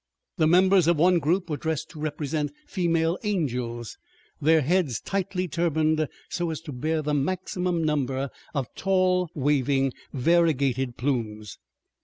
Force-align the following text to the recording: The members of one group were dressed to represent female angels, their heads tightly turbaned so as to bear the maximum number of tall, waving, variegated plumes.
The 0.37 0.47
members 0.47 0.87
of 0.87 0.97
one 0.97 1.19
group 1.19 1.47
were 1.47 1.57
dressed 1.57 1.91
to 1.91 1.99
represent 1.99 2.51
female 2.65 3.19
angels, 3.23 3.99
their 4.41 4.61
heads 4.61 4.99
tightly 4.99 5.47
turbaned 5.47 6.07
so 6.27 6.49
as 6.49 6.59
to 6.61 6.71
bear 6.71 7.03
the 7.03 7.13
maximum 7.13 7.83
number 7.83 8.31
of 8.55 8.73
tall, 8.73 9.29
waving, 9.35 9.93
variegated 10.11 10.97
plumes. 10.97 11.59